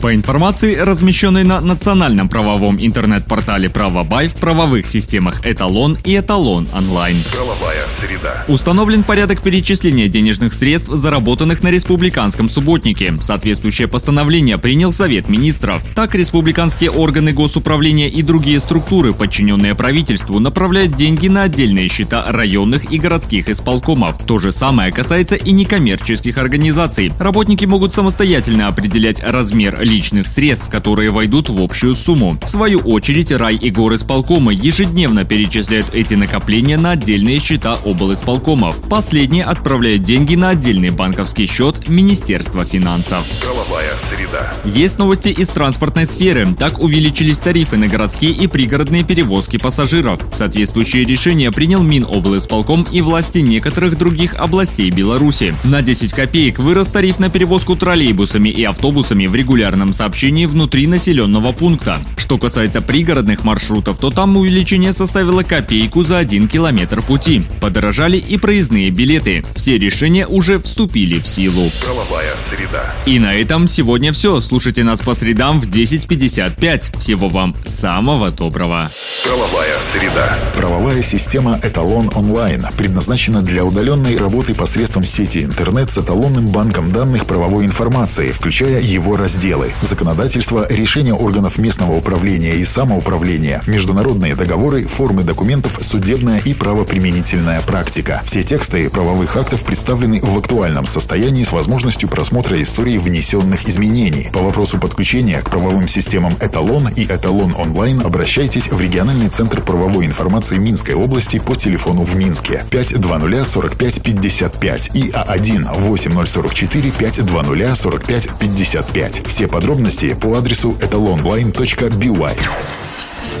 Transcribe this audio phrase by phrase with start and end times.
[0.00, 7.16] По информации, размещенной на национальном правовом интернет-портале «Правобай» в правовых системах «Эталон» и «Эталон онлайн».
[7.32, 8.44] Правовая среда.
[8.46, 13.14] Установлен порядок перечисления денежных средств, заработанных на республиканском субботнике.
[13.20, 15.82] Соответствующее постановление принял Совет министров.
[15.96, 22.92] Так, республиканские органы госуправления и другие структуры, подчиненные правительству, направляют деньги на отдельные счета районных
[22.92, 24.16] и городских исполкомов.
[24.24, 27.12] То же самое касается и некоммерческих организаций.
[27.18, 32.38] Работники могут самостоятельно определять размер личных средств, которые войдут в общую сумму.
[32.42, 38.12] В свою очередь, рай и горы исполкомы ежедневно перечисляют эти накопления на отдельные счета обл.
[38.12, 38.76] исполкомов.
[38.88, 43.24] Последние отправляют деньги на отдельный банковский счет Министерства финансов.
[43.40, 44.54] Правовая среда.
[44.64, 46.46] Есть новости из транспортной сферы.
[46.58, 50.20] Так увеличились тарифы на городские и пригородные перевозки пассажиров.
[50.34, 55.54] Соответствующее решение принял Миноблсполком и власти некоторых других областей Беларуси.
[55.64, 61.52] На 10 копеек вырос тариф на перевозку троллейбусами и автобусами в регулярном сообщении внутри населенного
[61.52, 61.98] пункта.
[62.16, 67.46] Что касается пригородных маршрутов, то там увеличение составило копейку за один километр пути.
[67.60, 69.42] Подорожали и проездные билеты.
[69.54, 71.70] Все решения уже вступили в силу.
[71.82, 72.94] Правовая среда.
[73.06, 74.40] И на этом сегодня все.
[74.40, 76.98] Слушайте нас по средам в 10.55.
[76.98, 78.90] Всего вам самого доброго.
[79.24, 80.38] Правовая среда.
[80.54, 87.26] Правовая система «Эталон онлайн» предназначена для удаленной работы посредством сети интернет с эталонным банком данных
[87.26, 89.67] правовой информации, включая его разделы.
[89.82, 98.22] Законодательство, решения органов местного управления и самоуправления, международные договоры, формы документов, судебная и правоприменительная практика.
[98.24, 104.30] Все тексты правовых актов представлены в актуальном состоянии с возможностью просмотра истории внесенных изменений.
[104.32, 110.06] По вопросу подключения к правовым системам «Эталон» и «Эталон онлайн» обращайтесь в региональный центр правовой
[110.06, 118.28] информации Минской области по телефону в Минске 520 45 55 и А1 8044 520 45
[118.38, 119.22] 55.
[119.26, 122.40] Все подробности по адресу etalonline.by.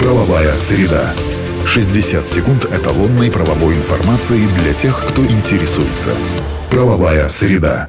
[0.00, 1.14] Правовая среда.
[1.64, 6.10] 60 секунд эталонной правовой информации для тех, кто интересуется.
[6.70, 7.88] Правовая среда.